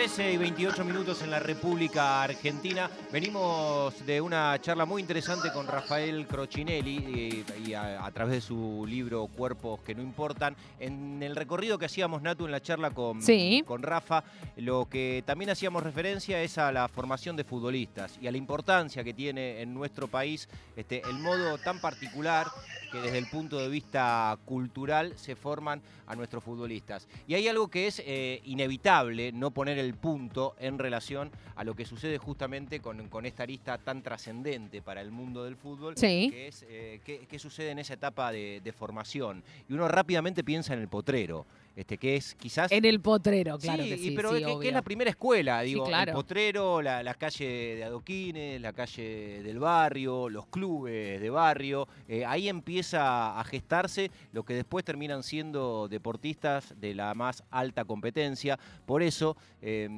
[0.00, 2.88] 13 y 28 minutos en la República Argentina.
[3.12, 8.40] Venimos de una charla muy interesante con Rafael Crocinelli y, y a, a través de
[8.40, 10.56] su libro Cuerpos que no importan.
[10.78, 13.62] En el recorrido que hacíamos, Natu, en la charla con, Sí.
[13.66, 14.24] con Rafa,
[14.56, 19.04] lo que también hacíamos referencia es a la formación de futbolistas y a la importancia
[19.04, 22.46] que tiene en nuestro país este, el modo tan particular
[22.90, 27.06] que desde el punto de vista cultural se forman a nuestros futbolistas.
[27.28, 31.74] Y hay algo que es eh, inevitable no poner el punto en relación a lo
[31.74, 36.28] que sucede justamente con, con esta arista tan trascendente para el mundo del fútbol, Sí.
[36.30, 39.42] que es eh, qué, qué sucede en esa etapa de, de formación.
[39.68, 41.46] Y uno rápidamente piensa en el potrero,
[41.80, 42.70] este, que es quizás...
[42.70, 44.10] En el potrero, claro sí, que sí.
[44.12, 46.10] pero sí, que- es la primera escuela, digo, claro.
[46.10, 51.88] el potrero, la, la calle de adoquines, la calle del barrio, los clubes de barrio,
[52.06, 57.84] eh, ahí empieza a gestarse lo que después terminan siendo deportistas de la más alta
[57.84, 58.58] competencia.
[58.86, 59.88] Por eso eh,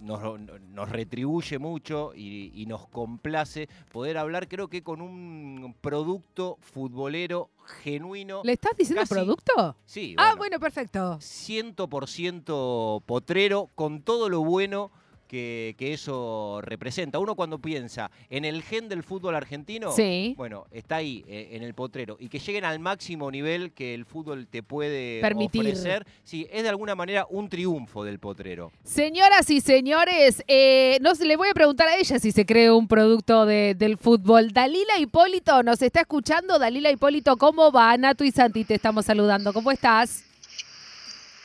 [0.00, 6.58] nos, nos retribuye mucho y, y nos complace poder hablar, creo que con un producto
[6.60, 8.42] futbolero genuino.
[8.44, 9.76] ¿Le estás diciendo casi- producto?
[9.86, 10.36] Sí, Ah, bueno.
[10.38, 11.18] bueno, perfecto.
[11.20, 14.90] 100% potrero, con todo lo bueno
[15.28, 17.18] que, que eso representa.
[17.20, 20.34] Uno cuando piensa en el gen del fútbol argentino, Sí.
[20.36, 22.16] bueno, está ahí, eh, en el potrero.
[22.18, 25.60] Y que lleguen al máximo nivel que el fútbol te puede Permitir.
[25.60, 28.72] ofrecer, sí, es de alguna manera un triunfo del potrero.
[28.82, 32.70] Señoras y señores, eh, no sé, le voy a preguntar a ella si se cree
[32.72, 34.52] un producto de- del fútbol.
[34.52, 36.58] Dalila Hipólito nos está escuchando.
[36.58, 37.96] Dalila Hipólito, ¿cómo va?
[37.98, 39.52] Nato y Santi te estamos saludando.
[39.52, 40.24] ¿Cómo estás?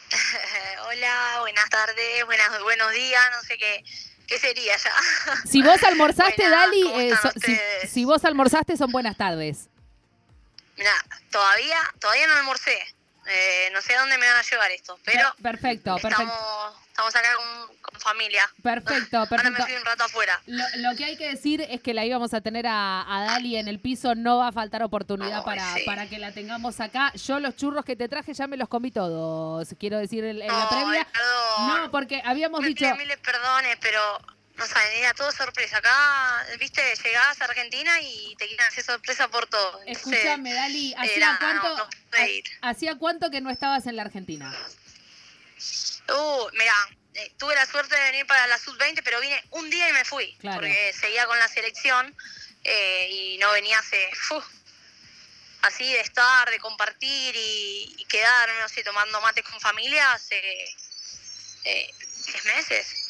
[0.81, 3.83] Hola, buenas tardes, buenas, buenos días, no sé qué,
[4.27, 4.93] qué sería ya.
[5.45, 9.69] Si vos almorzaste, Buenas, Dali, ¿cómo eh, so- si, vos almorzaste son buenas tardes.
[10.77, 10.93] Mira,
[11.31, 12.77] todavía, todavía no almorcé.
[13.27, 16.23] Eh, no sé a dónde me van a llevar esto, pero Per- perfecto, perfecto.
[16.23, 18.47] estamos, estamos acá con, con familia.
[18.61, 19.65] Perfecto, Ahora me perfecto.
[19.65, 20.39] fui un rato afuera.
[20.45, 23.57] Lo, lo que hay que decir es que la íbamos a tener a, a Dali
[23.57, 25.81] en el piso, no va a faltar oportunidad para, sí.
[25.85, 27.11] para que la tengamos acá.
[27.15, 30.47] Yo los churros que te traje ya me los comí todos, quiero decir en, en
[30.47, 31.07] la previa.
[31.11, 31.67] perdón.
[31.67, 32.95] No, porque habíamos Me dicho...
[32.95, 33.99] miles perdones, pero
[34.55, 35.77] no saben, era todo sorpresa.
[35.77, 39.79] Acá, viste, llegás a Argentina y te quieren hacer sorpresa por todo.
[39.87, 41.89] Entonces, Escúchame, Dali, ¿hacía era, cuánto, no, no
[42.61, 44.53] ¿hacía cuánto que no estabas en la Argentina?
[46.09, 46.75] Uh, mira,
[47.13, 50.05] eh, tuve la suerte de venir para la sub-20, pero vine un día y me
[50.05, 50.35] fui.
[50.37, 50.57] Claro.
[50.57, 52.15] Porque seguía con la selección
[52.63, 54.09] eh, y no venía hace.
[54.31, 54.45] uf,
[55.61, 60.39] así de estar, de compartir y, y quedarme, no sé, tomando mates con familia hace.
[61.65, 61.93] Eh,
[62.25, 63.02] 10 meses.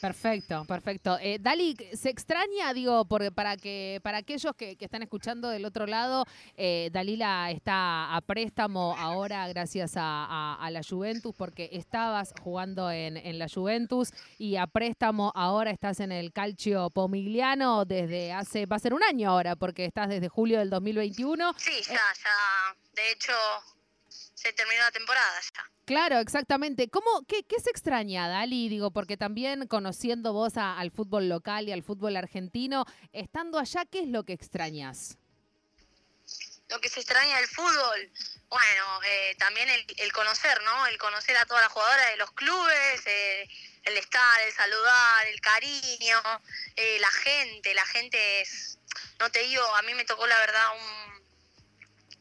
[0.00, 1.18] Perfecto, perfecto.
[1.20, 5.64] Eh, Dali, ¿se extraña, digo, por- para que para aquellos que, que están escuchando del
[5.64, 6.24] otro lado,
[6.56, 12.90] eh, Dalila está a préstamo ahora gracias a, a- a la Juventus, porque estabas jugando
[12.90, 18.66] en, en la Juventus y a préstamo ahora estás en el Calcio Pomigliano desde hace,
[18.66, 21.54] va a ser un año ahora, porque estás desde julio del 2021.
[21.56, 21.82] Sí, Eh.
[21.88, 22.76] ya, ya.
[22.94, 23.32] De hecho,
[24.08, 25.77] se terminó la temporada ya.
[25.88, 26.90] Claro, exactamente.
[26.90, 28.68] ¿Cómo, qué, qué se extraña, Dali?
[28.68, 32.84] Digo, porque también conociendo vos al fútbol local y al fútbol argentino,
[33.14, 35.16] estando allá, ¿qué es lo que extrañas?
[36.68, 38.10] lo que se extraña del fútbol,
[38.50, 40.86] bueno, eh, también el, el conocer, ¿no?
[40.88, 43.48] El conocer a todas las jugadoras de los clubes, eh,
[43.84, 46.20] el estar, el saludar, el cariño,
[46.76, 48.78] eh, la gente, la gente es,
[49.18, 51.17] no te digo, a mí me tocó la verdad un,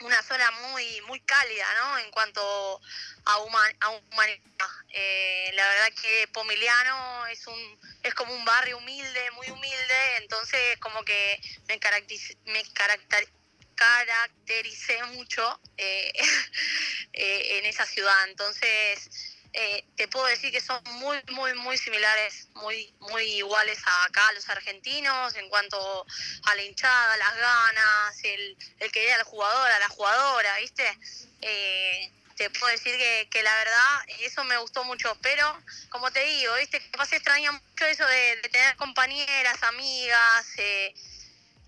[0.01, 1.97] una zona muy muy cálida, ¿no?
[1.99, 2.81] En cuanto
[3.25, 4.41] a, huma- a humanidad.
[4.89, 10.77] Eh, la verdad que Pomiliano es un es como un barrio humilde, muy humilde, entonces
[10.79, 13.29] como que me, caracteriz- me caracter-
[13.75, 16.11] caractericé mucho eh,
[17.13, 18.27] eh, en esa ciudad.
[18.29, 24.05] Entonces, eh, te puedo decir que son muy, muy, muy similares, muy, muy iguales a
[24.05, 26.05] acá, los argentinos, en cuanto
[26.43, 30.97] a la hinchada, las ganas, el, el querer al jugador, a la jugadora, ¿viste?
[31.41, 35.59] Eh, te puedo decir que, que la verdad eso me gustó mucho, pero
[35.89, 36.79] como te digo, ¿viste?
[36.91, 40.93] Capaz extraña mucho eso de, de tener compañeras, amigas, eh,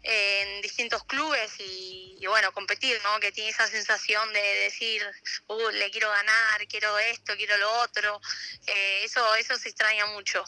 [0.04, 3.20] en distintos clubes y, bueno, competir, ¿no?
[3.20, 5.02] Que tiene esa sensación de decir,
[5.48, 8.22] uh, le quiero ganar, quiero esto, quiero lo otro.
[8.68, 10.44] Eh, eso, eso se extraña mucho.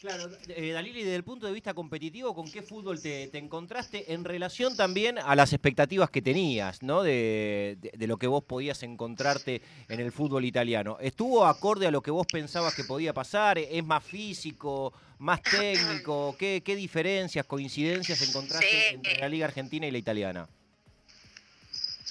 [0.00, 4.14] Claro, eh, Dalili, desde el punto de vista competitivo, ¿con qué fútbol te, te encontraste
[4.14, 7.02] en relación también a las expectativas que tenías, ¿no?
[7.02, 9.60] De- de lo que vos podías encontrarte
[9.90, 10.96] en el fútbol italiano.
[11.02, 13.58] ¿Estuvo acorde a lo que vos pensabas que podía pasar?
[13.58, 16.34] ¿Es más físico, más técnico?
[16.38, 18.86] ¿Qué, qué diferencias, coincidencias encontraste Sí.
[18.94, 20.48] entre la Liga Argentina y la italiana?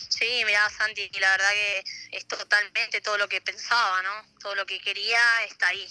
[0.10, 4.40] Sí, mirá, Santi, la verdad que es totalmente todo lo que pensaba, ¿no?
[4.40, 5.88] Todo lo que quería está ahí.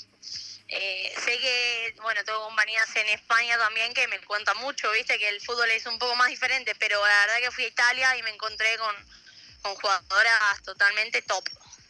[0.68, 5.28] Eh, sé que, bueno, tengo compañías en España también que me cuentan mucho, viste, que
[5.30, 8.22] el fútbol es un poco más diferente, pero la verdad que fui a Italia y
[8.22, 8.94] me encontré con,
[9.62, 11.44] con jugadoras totalmente top.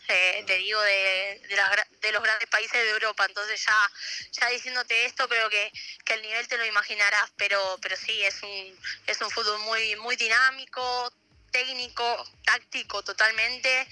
[0.09, 1.71] Eh, te digo, de, de, las,
[2.01, 3.27] de, los grandes países de Europa.
[3.27, 3.93] Entonces ya,
[4.33, 5.71] ya diciéndote esto, creo que,
[6.05, 9.97] que el nivel te lo imaginarás, pero, pero sí, es un, es un fútbol muy,
[9.97, 11.13] muy dinámico,
[11.51, 13.87] técnico, táctico totalmente.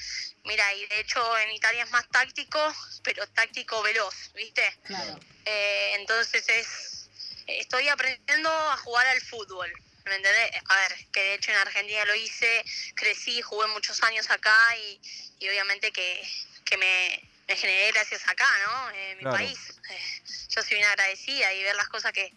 [0.45, 2.61] Mira, y de hecho en Italia es más táctico,
[3.03, 4.79] pero táctico veloz, ¿viste?
[4.85, 5.19] Claro.
[5.45, 7.11] Eh, entonces es,
[7.47, 9.71] estoy aprendiendo a jugar al fútbol.
[10.07, 10.51] ¿Me entendés?
[10.69, 12.65] A ver, que de hecho en Argentina lo hice,
[12.95, 15.01] crecí, jugué muchos años acá y,
[15.41, 16.23] y obviamente que,
[16.65, 18.91] que me, me, generé gracias acá, ¿no?
[18.91, 19.37] En mi Claro.
[19.39, 19.59] país.
[19.91, 22.33] Eh, yo soy bien agradecida y ver las cosas que,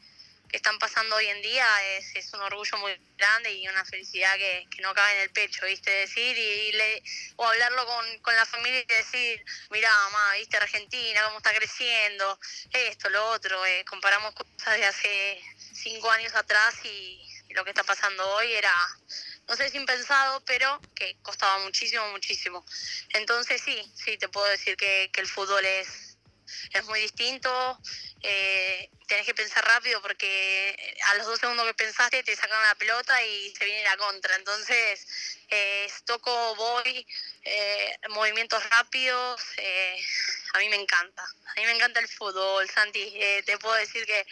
[0.49, 1.67] que están pasando hoy en día
[1.97, 5.29] es, es un orgullo muy grande y una felicidad que, que no cabe en el
[5.29, 5.91] pecho, ¿viste?
[5.91, 7.03] Decir y, y le,
[7.35, 10.57] o hablarlo con, con la familia y decir, mirá, mamá, ¿viste?
[10.57, 12.39] Argentina, cómo está creciendo,
[12.71, 13.63] esto, lo otro.
[13.67, 15.39] eh, comparamos cosas de hace
[15.71, 18.73] cinco años atrás y lo que está pasando hoy era,
[19.47, 22.65] no sé si impensado, pero que costaba muchísimo, muchísimo.
[23.13, 26.17] Entonces sí, sí, te puedo decir que, que el fútbol es,
[26.73, 27.79] es muy distinto.
[28.21, 32.75] Eh, tenés que pensar rápido porque a los dos segundos que pensaste te sacan la
[32.75, 34.35] pelota y se viene la contra.
[34.35, 35.07] Entonces,
[35.49, 37.05] eh, toco, voy,
[37.43, 39.41] eh, movimientos rápidos.
[39.57, 39.99] eh,
[40.53, 41.23] a mí me encanta.
[41.23, 43.19] A mí me encanta el fútbol, Santi.
[43.45, 44.25] Te puedo decir que,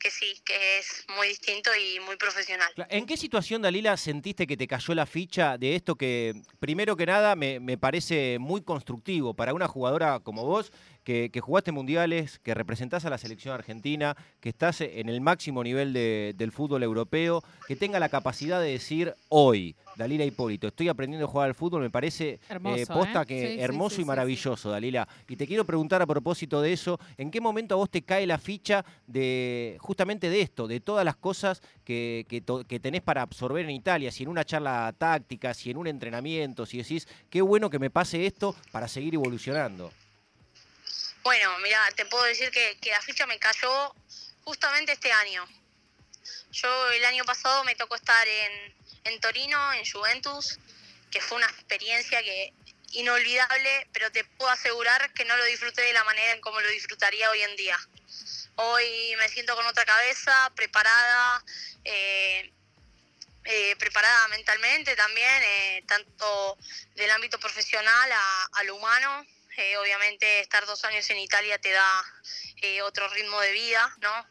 [0.00, 2.68] que sí, que es muy distinto y muy profesional.
[2.88, 7.06] ¿En qué situación, Dalila, sentiste que te cayó la ficha de esto que, primero que
[7.06, 10.72] nada, me, me parece muy constructivo para una jugadora como vos,
[11.10, 15.64] que, que jugaste mundiales, que representás a la selección argentina, que estás en el máximo
[15.64, 20.88] nivel de- del fútbol europeo, que tenga la capacidad de decir hoy, Dalila Hipólito, estoy
[20.88, 23.26] aprendiendo a jugar al fútbol, me parece Hermoso, eh, posta ¿eh?
[23.26, 25.08] que Sí, hermoso sí, y sí, maravilloso, Dalila.
[25.28, 28.24] Y te quiero preguntar a propósito de eso, ¿en qué momento a vos te cae
[28.24, 32.24] la ficha de justamente de esto, de todas las cosas que,
[32.68, 34.12] que tenés para absorber en Italia?
[34.12, 37.90] Si en una charla táctica, si en un entrenamiento, si decís, qué bueno que me
[37.90, 39.90] pase esto para seguir evolucionando.
[41.22, 43.94] Bueno, mira, te puedo decir que, la ficha me cayó
[44.42, 45.46] justamente este año.
[46.50, 48.74] Yo el año pasado me tocó estar en,
[49.04, 50.58] en Torino, en Juventus,
[51.10, 52.54] que fue una experiencia que
[52.92, 56.68] inolvidable, pero te puedo asegurar que no lo disfruté de la manera en como lo
[56.70, 57.78] disfrutaría hoy en día.
[58.56, 61.44] Hoy me siento con otra cabeza, preparada,
[61.84, 62.50] eh,
[63.44, 66.58] eh, preparada mentalmente también, eh, tanto
[66.94, 69.26] del ámbito profesional a, a lo humano.
[69.78, 72.04] Obviamente estar dos años en Italia te da
[72.62, 74.26] eh, otro ritmo de vida, ¿no?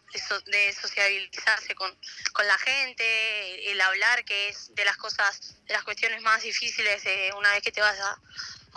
[0.46, 1.96] De sociabilizarse con,
[2.32, 7.04] con la gente, el hablar, que es de las cosas, de las cuestiones más difíciles
[7.06, 8.20] eh, una vez que te vas a,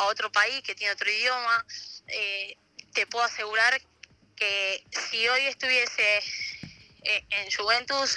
[0.04, 1.66] otro país que tiene otro idioma.
[2.08, 2.56] Eh,
[2.94, 3.81] te puedo asegurar
[4.37, 6.22] que si hoy estuviese
[7.02, 8.16] en Juventus,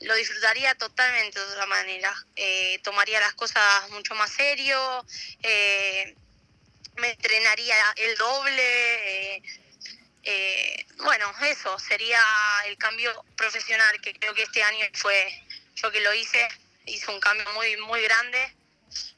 [0.00, 2.14] lo disfrutaría totalmente de otra manera.
[2.82, 5.04] Tomaría las cosas mucho más serio,
[7.00, 9.36] me entrenaría el doble.
[9.36, 9.42] eh,
[10.22, 12.22] eh, bueno, eso sería
[12.66, 15.42] el cambio profesional que creo que este año fue,
[15.76, 16.46] yo que lo hice,
[16.86, 18.54] hice un cambio muy, muy grande.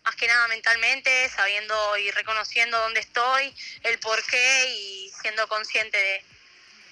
[0.04, 5.96] Más que nada mentalmente, sabiendo y reconociendo dónde estoy, el por qué y siendo consciente
[5.96, 6.24] de,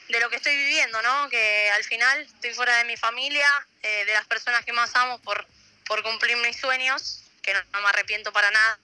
[0.09, 1.29] de lo que estoy viviendo, ¿no?
[1.29, 3.49] Que al final estoy fuera de mi familia,
[3.83, 5.47] eh, de las personas que más amo por,
[5.87, 8.79] por cumplir mis sueños, que no, me arrepiento para nada,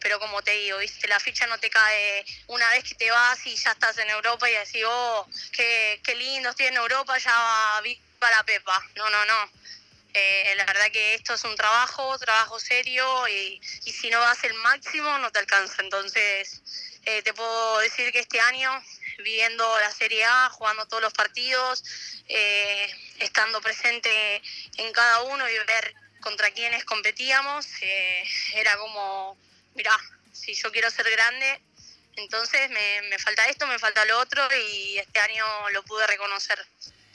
[0.00, 1.06] pero como te digo, ¿viste?
[1.08, 4.48] la ficha no te cae una vez que te vas y ya estás en Europa
[4.48, 8.80] y decís, oh, qué, qué lindo, estoy en Europa, ya vi para la Pepa.
[8.94, 9.50] No, no, no.
[10.12, 14.54] Eh, la verdad que esto es un trabajo, trabajo serio y, si no das el
[14.54, 15.82] máximo no te alcanza.
[15.82, 16.62] Entonces,
[17.04, 18.70] eh, te puedo decir que este año,
[19.18, 21.84] viviendo la Serie A, jugando todos los partidos,
[22.28, 24.42] eh, estando presente
[24.76, 28.24] en cada uno y ver contra quiénes competíamos, eh,
[28.54, 29.36] era como,
[29.74, 29.96] mirá,
[30.32, 31.60] si yo quiero ser grande,
[32.16, 36.64] entonces me, me falta esto, me falta lo otro y este año lo pude reconocer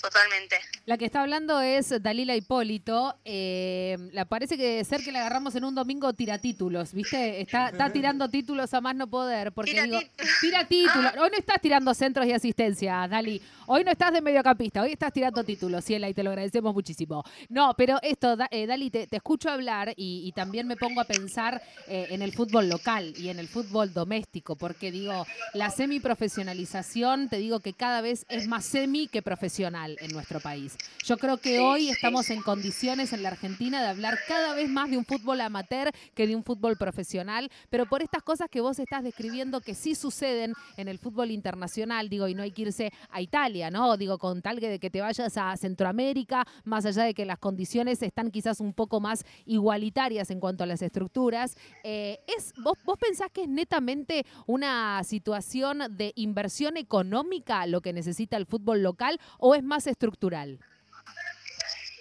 [0.06, 0.56] totalmente.
[0.86, 3.16] La que está hablando es Dalila Hipólito.
[3.26, 7.42] Eh, la parece que ser que la agarramos en un domingo tira títulos, ¿viste?
[7.42, 9.52] Está, está tirando títulos a más no poder.
[9.52, 10.32] Porque Tira digo, títulos.
[10.42, 11.12] tira títulos.
[11.20, 13.42] Hoy no estás tirando centros y asistencia, Dali.
[13.68, 17.24] Hoy no estás de mediocampista, hoy estás tirando títulos, Ciela, y te lo agradecemos muchísimo.
[17.50, 21.06] No, pero esto, eh, Dali, te, te escucho hablar y, y también me pongo a
[21.06, 27.28] pensar eh, en el fútbol local y en el fútbol doméstico, porque digo, la semiprofesionalización,
[27.30, 29.95] te digo que cada vez es más semi que profesional.
[30.00, 30.78] En nuestro país.
[31.04, 34.90] Yo creo que hoy estamos en condiciones en la Argentina de hablar cada vez más
[34.90, 38.80] de un fútbol amateur que de un fútbol profesional, pero por estas cosas que vos
[38.80, 42.94] estás describiendo que sí suceden en el fútbol internacional, digo, y no hay que irse
[43.10, 43.98] a Italia, ¿no?
[43.98, 47.40] Digo, con tal que de que te vayas a Centroamérica, más allá de que las
[47.40, 52.78] condiciones están quizás un poco más igualitarias en cuanto a las estructuras, eh, es, ¿vos,
[52.86, 58.82] ¿vos pensás que es netamente una situación de inversión económica lo que necesita el fútbol
[58.82, 60.60] local o es más estructural?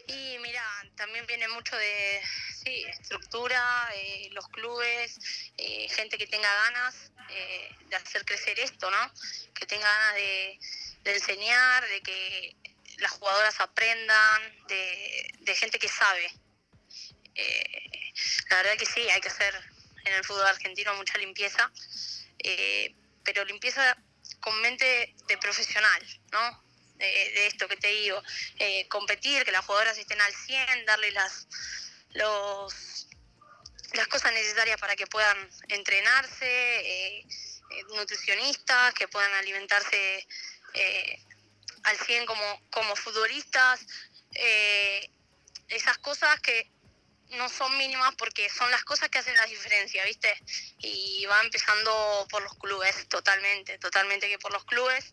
[0.06, 0.64] Y mira,
[0.96, 2.20] también viene mucho de
[2.64, 5.18] estructura, eh, los clubes,
[5.56, 9.12] eh, gente que tenga ganas eh, de hacer crecer esto, ¿no?
[9.54, 10.58] Que tenga ganas de,
[11.04, 12.56] enseñar, de que
[12.98, 16.30] las jugadoras aprendan, de, de gente que sabe.
[18.50, 19.54] La verdad que sí, hay que hacer
[20.04, 21.70] en el fútbol argentino mucha limpieza,
[23.24, 23.96] pero limpieza
[24.40, 26.64] con mente de profesional, ¿no?
[26.94, 28.22] De, de esto que te digo,
[28.58, 31.48] eh, competir, que las jugadoras estén al 100, darle las,
[32.10, 33.08] los,
[33.94, 35.36] las cosas necesarias para que puedan
[35.68, 37.26] entrenarse, eh,
[37.70, 40.26] eh, nutricionistas, que puedan alimentarse
[41.84, 43.80] al 100 como, como futbolistas,
[45.68, 46.70] esas cosas que
[47.30, 50.34] no son mínimas porque son las cosas que hacen la diferencia, ¿viste?
[50.78, 55.12] Y va empezando por los clubes, totalmente, totalmente que por los clubes,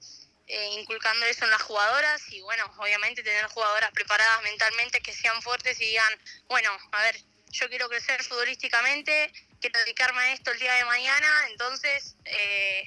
[0.53, 5.41] eh, inculcando eso en las jugadoras y bueno, obviamente tener jugadoras preparadas mentalmente que sean
[5.41, 6.13] fuertes y digan,
[6.49, 7.15] bueno, a ver,
[7.51, 9.31] yo quiero crecer futbolísticamente,
[9.61, 12.83] quiero dedicarme a esto el día de mañana, entonces eh,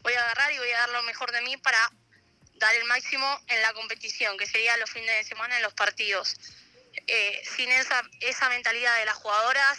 [0.00, 1.92] voy a agarrar y voy a dar lo mejor de mí para
[2.54, 6.34] dar el máximo en la competición, que sería los fines de semana en los partidos.
[7.06, 9.78] Eh, sin esa, esa mentalidad de las jugadoras,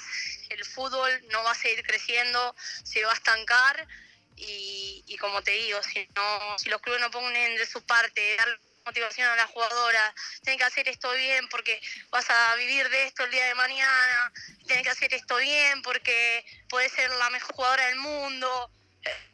[0.49, 3.87] el fútbol no va a seguir creciendo, se va a estancar
[4.35, 8.59] y, como te digo, si, no, si los clubes no ponen de su parte, dar
[8.85, 13.23] motivación a las jugadoras, tienen que hacer esto bien porque vas a vivir de esto
[13.23, 14.33] el día de mañana,
[14.65, 18.71] tienen que hacer esto bien porque puedes ser la mejor jugadora del mundo,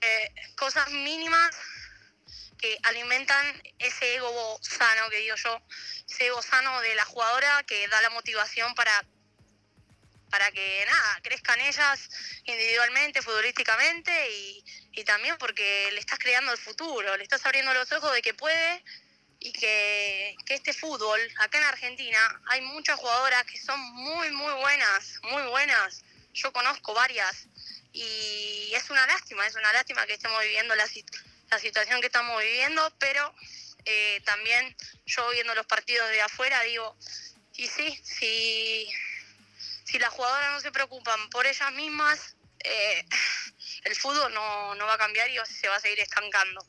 [0.02, 1.56] eh, cosas mínimas
[2.58, 5.62] que alimentan ese ego sano que digo yo,
[6.10, 9.06] ese ego sano de la jugadora que da la motivación para
[10.30, 12.10] para que nada, crezcan ellas
[12.46, 17.92] individualmente, futbolísticamente y, y también porque le estás creando el futuro, le estás abriendo los
[17.92, 18.84] ojos de que puede
[19.40, 24.54] y que, que este fútbol, acá en Argentina, hay muchas jugadoras que son muy, muy
[24.54, 26.04] buenas, muy buenas.
[26.34, 27.48] Yo conozco varias
[27.94, 30.86] y es una lástima, es una lástima que estemos viviendo la,
[31.50, 33.34] la situación que estamos viviendo, pero
[33.86, 36.98] eh, también yo viendo los partidos de afuera digo,
[37.56, 38.90] y sí, si,
[39.88, 43.06] si las jugadoras no se preocupan por ellas mismas, eh,
[43.86, 46.66] el fútbol no, no, va a cambiar y se va a seguir estancando.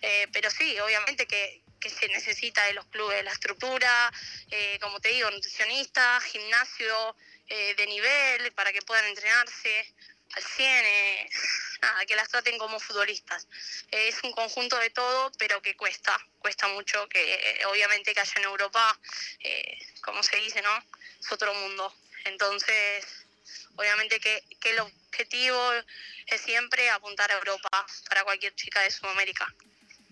[0.00, 4.12] Eh, pero sí, obviamente que, que, se necesita de los clubes la estructura,
[4.50, 7.16] eh, como te digo, nutricionistas, gimnasio
[7.48, 9.94] de nivel para que puedan entrenarse
[10.36, 11.28] al 100,
[11.82, 13.46] nada, que las traten como futbolistas.
[13.90, 18.44] es un conjunto de todo, pero que cuesta, cuesta mucho, que obviamente que allá en
[18.44, 18.98] Europa,
[20.00, 20.82] como se dice, ¿no?
[21.20, 21.94] Es otro mundo.
[22.24, 23.26] Entonces,
[23.76, 25.58] obviamente que, que, el objetivo
[26.26, 27.68] es siempre apuntar a Europa
[28.08, 29.52] para cualquier chica de Sudamérica.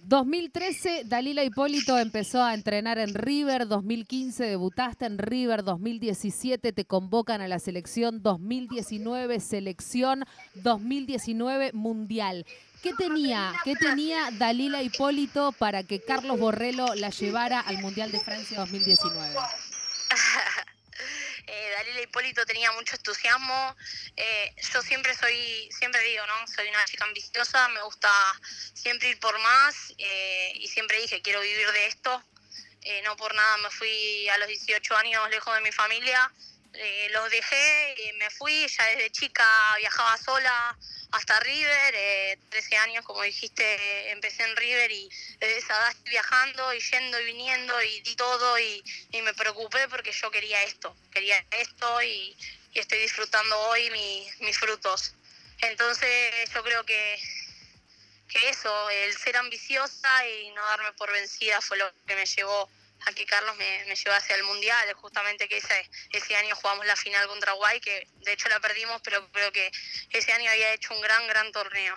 [0.02, 7.42] 2013, Dalila Hipólito empezó a entrenar en River, 2015 debutaste en River, 2017 te convocan
[7.42, 10.24] a la selección, 2019 selección,
[10.54, 12.46] 2019 mundial.
[12.82, 18.20] ¿Qué tenía, ¿Qué tenía Dalila Hipólito para que Carlos Borrello la llevara al Mundial de
[18.20, 19.34] Francia 2019?
[21.46, 23.76] eh, Dalila Hipólito tenía mucho entusiasmo.
[24.16, 26.46] Eh, yo siempre soy, siempre digo, ¿no?
[26.48, 28.10] Soy una chica ambiciosa, me gusta
[28.74, 32.22] siempre ir por más eh, y siempre dije, quiero vivir de esto.
[32.82, 36.32] Eh, no por nada me fui a los 18 años lejos de mi familia.
[37.10, 40.76] Los dejé, me fui, ya desde chica viajaba sola
[41.12, 45.08] hasta River, 13 años, como dijiste, empecé en River y
[45.38, 49.34] desde esa edad estoy viajando y yendo y viniendo y di todo y, y me
[49.34, 52.36] preocupé porque yo quería esto, quería esto y,
[52.72, 55.14] y estoy disfrutando hoy mi, mis frutos.
[55.62, 57.20] Entonces yo creo que,
[58.28, 62.70] que eso, el ser ambiciosa y no darme por vencida fue lo que me llevó
[63.06, 66.96] a que Carlos me, me llevase al Mundial, justamente que ese, ese año jugamos la
[66.96, 69.70] final contra Guay, que de hecho la perdimos, pero creo que
[70.10, 71.96] ese año había hecho un gran, gran torneo.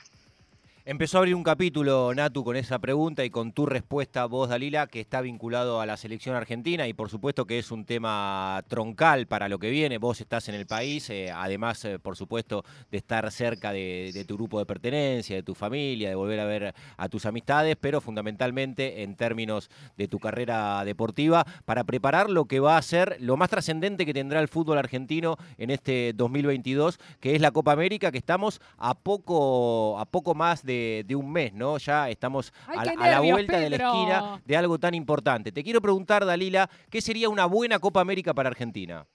[0.86, 4.88] Empezó a abrir un capítulo, Natu, con esa pregunta y con tu respuesta, vos, Dalila,
[4.88, 9.26] que está vinculado a la selección argentina y por supuesto que es un tema troncal
[9.26, 9.98] para lo que viene.
[9.98, 14.36] Vos estás en el país, eh, además, eh, por supuesto, de estar cerca de, tu
[14.36, 19.04] grupo de pertenencia, de tu familia, de volver a ver a tus amistades, pero fundamentalmente
[19.04, 23.50] en términos de tu carrera deportiva, para preparar lo que va a ser lo más
[23.50, 28.18] trascendente que tendrá el fútbol argentino en este 2022, que es la Copa América, que
[28.18, 30.73] estamos a poco, a poco más de
[31.06, 31.78] de, un mes, ¿no?
[31.78, 35.52] Ya estamos a, la vuelta de la esquina de algo tan importante.
[35.52, 39.06] Te quiero preguntar, Dalila, ¿qué sería una buena Copa América para Argentina?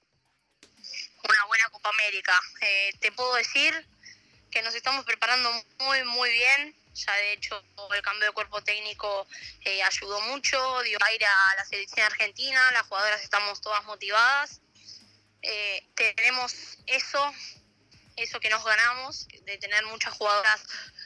[0.60, 2.32] Una buena Copa América.
[2.60, 3.72] Eh, te puedo decir
[4.50, 5.50] que nos estamos preparando
[5.80, 6.74] muy, muy bien.
[6.94, 7.62] Ya de hecho
[7.94, 9.26] el cambio de cuerpo técnico
[9.64, 14.60] eh, ayudó mucho, dio aire a la selección argentina, las jugadoras estamos todas motivadas.
[15.42, 17.32] Eh, tenemos eso
[18.18, 20.60] eso que nos ganamos, de tener muchas jugadoras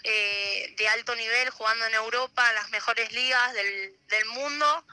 [0.04, 4.85] eh, de alto nivel jugando en Europa, las mejores ligas del, mundo,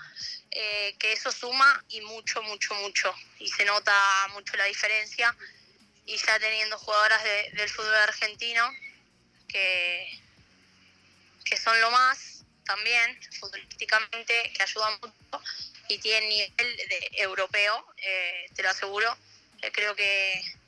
[0.52, 3.14] eh, que eso suma y mucho, mucho, mucho.
[3.40, 5.36] Y se nota mucho la diferencia.
[6.06, 8.70] Y ya teniendo jugadoras del fútbol argentino
[9.48, 10.22] que,
[11.46, 15.42] que son lo más también futbolísticamente, que ayudan mucho
[15.88, 19.18] y tienen nivel de europeo, eh, te lo aseguro.
[19.74, 20.59] creo que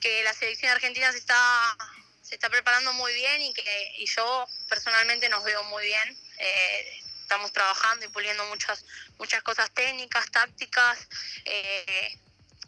[0.00, 1.76] que la selección argentina se está,
[2.22, 6.18] se está preparando muy bien y que y yo personalmente nos veo muy bien.
[6.38, 8.84] Eh, estamos trabajando y puliendo muchas,
[9.18, 11.08] muchas cosas técnicas, tácticas,
[11.44, 12.18] eh,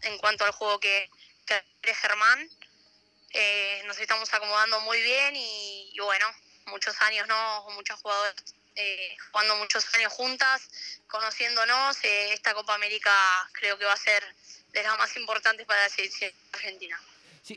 [0.03, 1.11] en cuanto al juego que,
[1.47, 2.51] que Germán.
[3.31, 6.27] Eh, nos estamos acomodando muy bien y, bueno,
[6.67, 7.67] muchos años, ¿no?
[7.75, 8.35] Muchos jugadores
[9.33, 10.63] jugando muchos años juntas,
[11.09, 11.99] conociéndonos.
[12.03, 13.13] esta Copa América
[13.53, 14.23] creo que va a ser
[14.73, 17.01] de las más importantes para la selección argentina.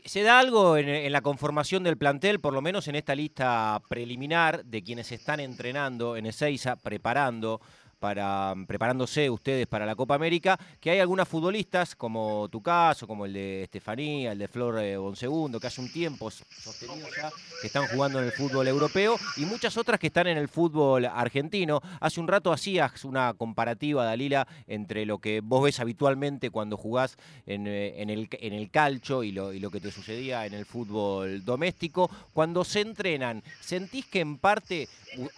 [0.04, 4.64] ¿Se da algo en, la conformación del plantel, por lo menos en esta lista preliminar
[4.64, 7.60] de quienes están entrenando en Ezeiza, preparando
[8.02, 13.26] para, preparándose ustedes para la Copa América, que hay algunas futbolistas, como tu caso, como
[13.26, 17.30] el de Estefanía, el de Flor eh, Bonsegundo, que hace un tiempo sostenido ya,
[17.60, 21.04] que están jugando en el fútbol europeo, y muchas otras que están en el fútbol
[21.04, 21.80] argentino.
[22.00, 27.16] Hace un rato hacías una comparativa, Dalila, entre lo que vos ves habitualmente cuando jugás
[27.46, 31.44] en, eh, el, en calcho y lo, y lo que te sucedía en el fútbol
[31.44, 32.10] doméstico.
[32.32, 34.88] Cuando se entrenan, ¿sentís que en parte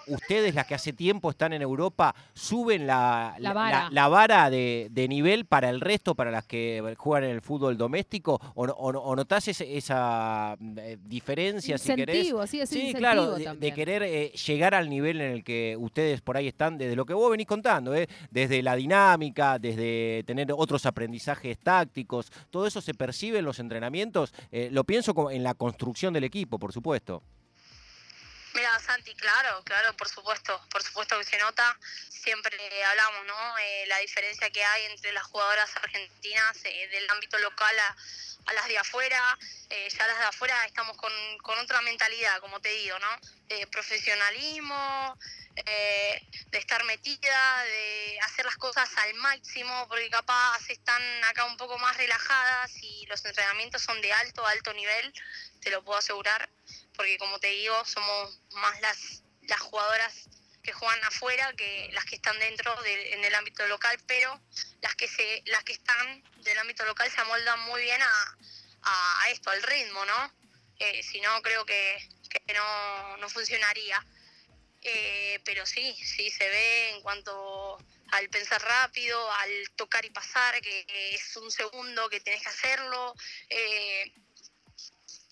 [0.06, 2.14] ustedes, las que hace tiempo están en Europa,
[2.54, 7.40] suben la, la, vara, de, nivel para el resto, para las que juegan en el
[7.40, 8.40] fútbol doméstico?
[8.54, 12.32] ¿O, o, notás esa eh, diferencia, si querés?
[12.46, 16.46] Sí, sí claro, de, querer eh, llegar al nivel en el que ustedes por ahí
[16.46, 21.58] están, desde lo que vos venís contando, eh, desde la dinámica, desde tener otros aprendizajes
[21.58, 24.32] tácticos, todo eso se percibe en los entrenamientos.
[24.70, 27.20] lo pienso en la construcción del equipo, por supuesto.
[28.54, 31.76] Mira, Santi, claro, claro, por supuesto, por supuesto que se nota.
[32.08, 33.58] Siempre hablamos, ¿no?
[33.58, 37.76] Eh, la diferencia que hay entre las jugadoras argentinas eh, del ámbito local
[38.46, 39.36] a, las de afuera.
[39.70, 43.08] Eh, ya las de afuera estamos con, con otra mentalidad, como te digo, ¿no?
[43.48, 45.18] De profesionalismo,
[45.54, 51.76] de estar metida, de hacer las cosas al máximo, porque capaz están acá un poco
[51.78, 55.12] más relajadas y los entrenamientos son de alto, alto nivel,
[55.60, 56.48] te lo puedo asegurar
[56.96, 60.28] porque como te digo, somos más las, las jugadoras
[60.62, 64.40] que juegan afuera que las que están dentro en el ámbito local, pero
[64.80, 68.36] las que se, las que están del ámbito local se amoldan muy bien a,
[68.82, 70.32] a, esto, al ritmo, ¿no?
[70.78, 72.08] Eh, si no, creo que,
[72.54, 74.04] no, no, funcionaría.
[74.82, 77.78] Eh, pero sí, sí se ve en cuanto
[78.12, 83.14] al pensar rápido, al tocar y pasar, que, es un segundo que tenés que hacerlo.
[83.48, 84.12] Eh,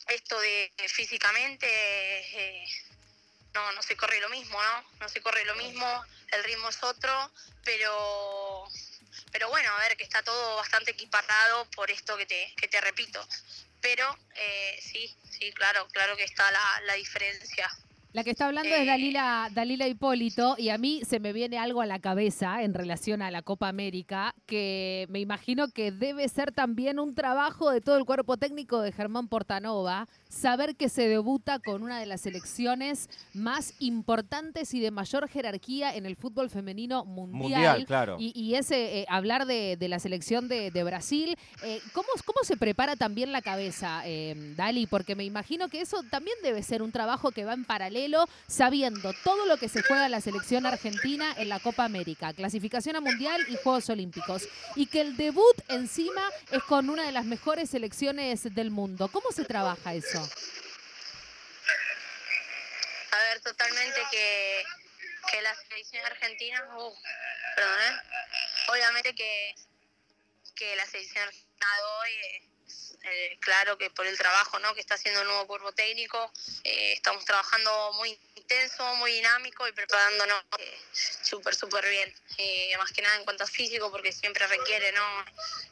[0.09, 2.67] esto de físicamente eh,
[3.55, 4.85] no, no se corre lo mismo, ¿no?
[5.01, 7.31] No se corre lo mismo, el ritmo es otro,
[7.65, 8.69] pero
[9.31, 12.81] pero bueno, a ver, que está todo bastante equiparado por esto que te, que te
[12.81, 13.27] repito.
[13.81, 17.71] Pero eh, sí, sí, claro, claro que está la, la diferencia.
[18.13, 21.57] La que está hablando es eh, Dalila, Dalila Hipólito y a mí se me viene
[21.57, 26.29] algo a la cabeza en relación a la Copa América que me imagino que debe
[26.29, 31.09] ser también un trabajo de todo el cuerpo técnico de Germán Portanova, saber que se
[31.09, 36.51] debuta con una de las selecciones más importantes y de mayor jerarquía en el fútbol
[36.51, 37.33] femenino mundial.
[37.33, 38.17] Mundial, claro.
[38.19, 43.33] Y, ese eh, hablar de, la selección de, Brasil, eh, ¿cómo, ¿cómo, se prepara también
[43.33, 44.03] la cabeza,
[44.57, 44.87] Dali?
[44.87, 48.02] Porque me imagino que eso también debe ser un trabajo que va en paralelo
[48.47, 53.01] sabiendo todo lo que se juega la selección argentina en la Copa América, clasificación a
[53.01, 54.49] Mundial y Juegos Olímpicos.
[54.77, 59.09] Y que el debut encima es con una de las mejores selecciones del mundo.
[59.09, 60.29] ¿Cómo se trabaja eso?
[63.43, 64.65] totalmente que,
[65.31, 66.95] que la selección argentina, uh,
[67.57, 67.97] perdón, ¿eh?
[68.69, 69.55] obviamente que,
[70.55, 71.67] que la selección argentina
[72.01, 72.52] hoy, eh,
[73.05, 74.75] eh, claro que por el trabajo ¿no?
[74.75, 79.73] que está haciendo el nuevo cuerpo técnico, eh, estamos trabajando muy intenso, muy dinámico y
[79.73, 82.15] preparándonos eh, súper, súper bien.
[82.39, 85.25] Eh, más que nada en cuanto a físico, porque siempre requiere ¿no?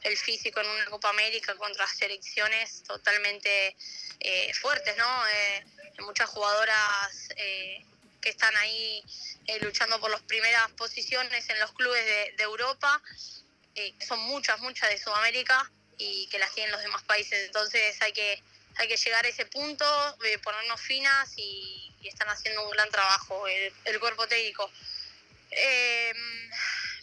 [0.02, 3.76] el físico en una Copa América contra selecciones totalmente
[4.60, 5.22] fuertes, ¿no?
[6.04, 9.02] Muchas jugadoras que están ahí
[9.62, 13.00] luchando por las primeras posiciones en los clubes de, de Europa,
[13.74, 17.46] que son muchas, muchas de Sudamérica y que las tienen los demás países.
[17.46, 18.42] Entonces hay que,
[18.76, 19.84] hay que llegar a ese punto,
[20.24, 24.70] eh, ponernos finas y, y están haciendo un gran trabajo el, el cuerpo técnico.
[25.50, 26.12] Eh,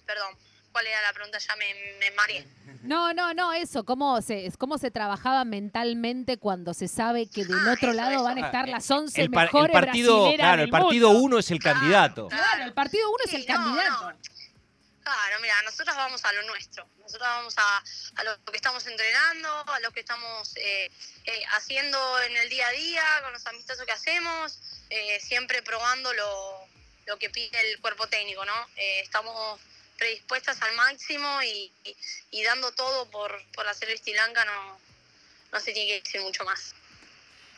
[0.06, 0.36] perdón,
[0.72, 1.38] ¿cuál era la pregunta?
[1.38, 2.48] Ya me, me mareé.
[2.84, 7.58] No, no, no, eso, cómo se, cómo se trabajaba mentalmente cuando se sabe que del
[7.68, 8.24] Ah, otro eso, lado eso.
[8.24, 11.08] van a estar las 11 el, par- el mejores partido, brasileras claro, del el partido
[11.10, 11.24] mundo.
[11.24, 12.28] uno es el Claro, candidato.
[12.30, 14.12] Claro, el partido uno es Sí, el no, candidato.
[14.12, 14.18] no.
[15.08, 16.86] Claro, mira, nosotros vamos a lo nuestro.
[16.98, 17.82] Nosotros vamos a,
[18.18, 20.92] a lo que estamos entrenando, a lo que estamos eh,
[21.24, 26.12] eh, haciendo en el día a día, con los amistosos que hacemos, eh, siempre probando
[26.12, 26.68] lo,
[27.06, 28.68] lo que pide el cuerpo técnico, ¿no?
[28.76, 29.62] Eh, estamos
[29.98, 31.72] predispuestas al máximo y,
[32.32, 34.78] y- dando todo por, por hacer Sri Lanka, no,
[35.54, 36.76] no se tiene que decir mucho más.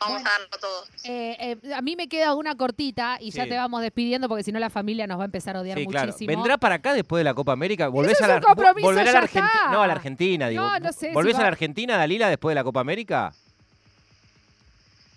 [0.00, 0.28] Vamos Bueno.
[0.28, 0.84] a darlo todo.
[1.04, 4.50] Eh, eh, a mí me queda una cortita y ya te vamos despidiendo porque si
[4.50, 6.06] no la familia nos va a empezar a odiar Sí, claro.
[6.06, 6.28] muchísimo.
[6.28, 7.88] ¿Vendrá para acá después de la Copa América?
[7.88, 9.68] ¿Volvés Eso a es la, un compromiso, volverá a ya la Argentina?
[9.70, 10.62] No, a la Argentina, digo.
[10.62, 13.32] No, no sé ¿Volvés a la Argentina, Dalila, después de la Copa América?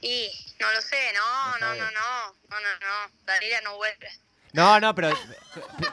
[0.01, 4.07] Y no lo sé, no, No no, no, no, no, no, no, Dalila no vuelve.
[4.51, 5.15] No, no, pero te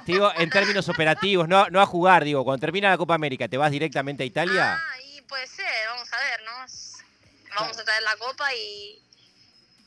[0.12, 3.56] digo en términos operativos, no, no a jugar, digo, cuando termina la Copa América, ¿te
[3.56, 4.74] vas directamente a Italia?
[4.74, 6.89] Ah, y puede ser, vamos a ver, ¿no?
[7.56, 9.02] Vamos a traer la copa y,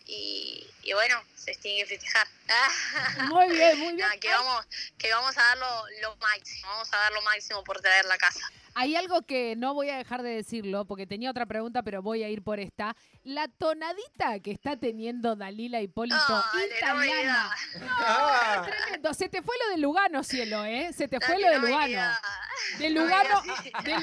[0.05, 2.27] y, y bueno, se tiene que festejar.
[3.29, 4.07] Muy bien, muy bien.
[4.19, 4.65] Que vamos,
[4.97, 8.17] que vamos a dar lo, lo máximo, vamos a dar lo máximo por traer la
[8.17, 8.39] casa.
[8.75, 12.23] Hay algo que no voy a dejar de decirlo porque tenía otra pregunta, pero voy
[12.23, 12.95] a ir por esta.
[13.23, 16.43] La tonadita que está teniendo Dalila Hipólito no
[16.77, 17.55] italiana.
[18.63, 19.13] Tremendo.
[19.13, 20.91] Se te fue lo de Lugano, cielo, ¿eh?
[20.91, 22.17] Se te fue lo de Lugano.
[22.77, 23.41] De Lugano,
[23.83, 23.99] de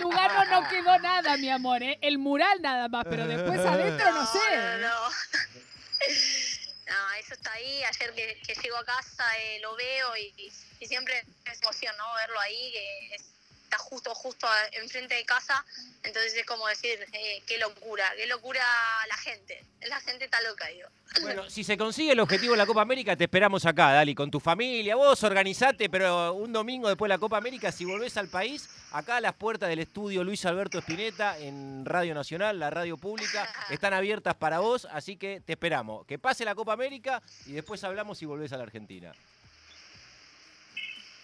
[0.47, 1.99] no quedó nada, mi amor, ¿eh?
[2.03, 4.39] El mural nada más, pero después adentro no sé.
[4.57, 5.11] No, no.
[6.91, 7.85] No, eso está ahí.
[7.85, 12.05] Ayer que, que llego a casa eh, lo veo y, y siempre es emoción, ¿no?
[12.15, 13.25] Verlo ahí, que es-
[13.71, 15.65] está justo, justo enfrente de casa.
[16.03, 18.65] Entonces es como decir, eh, qué locura, qué locura
[19.09, 19.65] la gente.
[19.83, 20.89] La gente está loca, digo.
[21.23, 24.31] Bueno, si se consigue el objetivo de la Copa América, te esperamos acá, Dali, con
[24.31, 24.97] tu familia.
[24.97, 29.17] Vos organizate, pero un domingo después de la Copa América, si volvés al país, acá
[29.17, 33.93] a las puertas del estudio Luis Alberto Espineta en Radio Nacional, la radio pública, están
[33.93, 36.07] abiertas para vos, así que te esperamos.
[36.07, 39.13] Que pase la Copa América y después hablamos si volvés a la Argentina.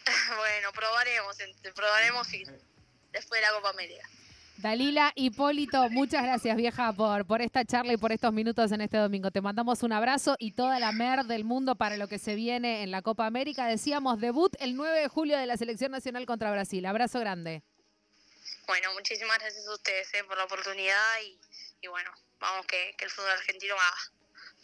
[0.36, 1.36] bueno, probaremos,
[1.74, 2.44] probaremos y
[3.12, 4.08] después de la Copa América.
[4.58, 8.96] Dalila Hipólito, muchas gracias, vieja, por, por esta charla y por estos minutos en este
[8.96, 9.30] domingo.
[9.30, 12.82] Te mandamos un abrazo y toda la mer del mundo para lo que se viene
[12.82, 13.66] en la Copa América.
[13.66, 16.86] Decíamos, debut el 9 de julio de la Selección Nacional contra Brasil.
[16.86, 17.62] Abrazo grande.
[18.66, 21.38] Bueno, muchísimas gracias a ustedes eh, por la oportunidad y,
[21.82, 23.94] y bueno, vamos que, que el fútbol argentino va,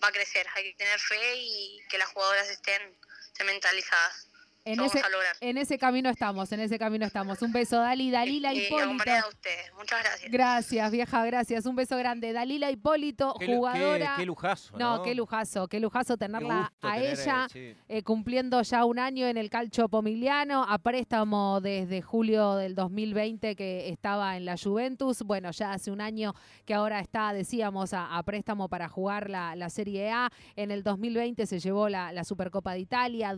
[0.02, 0.46] va a crecer.
[0.54, 2.80] Hay que tener fe y que las jugadoras estén,
[3.26, 4.26] estén mentalizadas.
[4.64, 5.34] En Lo vamos ese, a lograr.
[5.40, 7.42] en ese camino estamos, en ese camino estamos.
[7.42, 8.92] Un beso, Dali, Dalila y, y Hipólito.
[9.28, 9.72] ustedes.
[9.76, 10.30] Muchas gracias.
[10.30, 11.66] Gracias, vieja, gracias.
[11.66, 12.32] Un beso grande.
[12.32, 14.12] Dalila Hipólito, Qué, jugadora.
[14.16, 15.02] qué- qué lujazo, no, ¿no?
[15.02, 17.46] qué lujazo, qué lujazo tenerla a tener, ella.
[17.52, 17.74] sí.
[17.88, 23.56] eh, cumpliendo ya un año en el Calcio Pomigliano, a préstamo desde julio del 2020
[23.56, 25.22] que estaba en la Juventus.
[25.24, 29.56] Bueno, ya hace un año que ahora está, decíamos, a, a préstamo para jugar la,
[29.56, 30.30] la Serie A.
[30.54, 33.32] En el 2020 se llevó la, la Supercopa de Italia,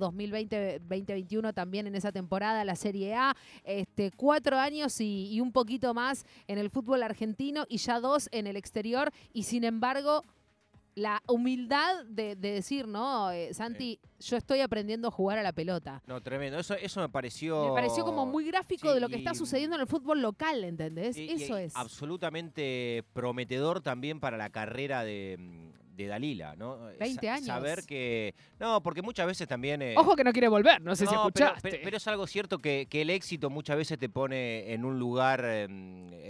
[1.14, 3.36] 2020-2021 también en esa temporada la Serie A.
[3.64, 8.28] Este, cuatro años y, y un poquito más en el fútbol argentino y ya dos
[8.32, 9.10] en el exterior.
[9.32, 10.22] Y sin embargo,
[10.96, 13.32] la humildad de, de decir, ¿no?
[13.32, 16.00] Eh, Santi, yo estoy aprendiendo a jugar a la pelota.
[16.06, 16.58] No, tremendo.
[16.58, 17.66] Eso, eso me pareció.
[17.68, 20.62] Me pareció como muy gráfico Sí, de lo que está sucediendo en el fútbol local,
[20.62, 21.16] ¿entendés?
[21.16, 21.74] Y- y Eso es.
[21.74, 25.36] Absolutamente prometedor también para la carrera de,
[25.94, 26.78] de Dalila, ¿no?
[26.98, 27.46] 20 años.
[27.46, 28.34] Saber que.
[28.58, 29.80] No, porque muchas veces también.
[29.82, 31.60] eh, Ojo que no quiere volver, no sé si no, escuchaste.
[31.70, 34.98] pero- pero es algo cierto que, que el éxito muchas veces te pone en un
[34.98, 35.66] lugar eh,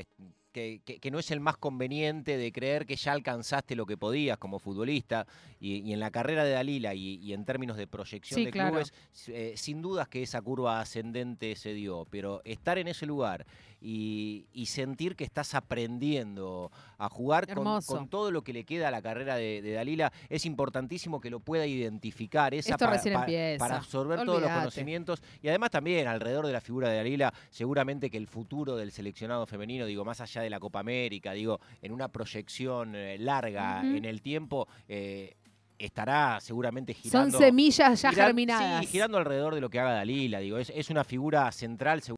[0.01, 0.07] es-
[0.53, 3.97] que, que- que no es el más conveniente de creer que ya alcanzaste lo que
[3.97, 5.27] podías como futbolista
[5.59, 8.51] y, y en la carrera de Dalila y, y en términos de proyección Sí, de
[8.53, 8.71] claro.
[8.71, 8.93] clubes,
[9.27, 13.45] eh, sin dudas que esa curva ascendente se dio, pero estar en ese lugar
[13.87, 18.91] y, y sentir que estás aprendiendo a jugar con, todo lo que le queda a
[18.91, 22.55] la carrera de, de Dalila, es importantísimo que lo pueda identificar.
[22.55, 23.59] Esa Esto pa- recién pa- empieza.
[23.59, 28.09] para absorber todos los conocimientos y además también alrededor de la figura de Dalila, seguramente
[28.09, 31.93] que el futuro del seleccionado femenino, digo, más allá de la Copa América, digo, en
[31.93, 35.35] una proyección eh, larga en el tiempo, eh,
[35.77, 37.39] estará seguramente Son girando.
[37.39, 38.81] semillas ya giran- germinadas.
[38.87, 42.01] Sí, girando alrededor de lo que haga Dalila, digo, es, es una figura central